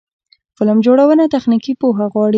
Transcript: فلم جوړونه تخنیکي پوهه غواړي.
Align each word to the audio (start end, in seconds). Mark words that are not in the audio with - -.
فلم 0.57 0.77
جوړونه 0.85 1.23
تخنیکي 1.35 1.73
پوهه 1.81 2.05
غواړي. 2.13 2.29